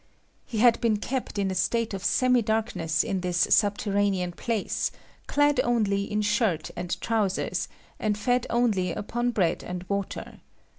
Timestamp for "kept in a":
0.97-1.53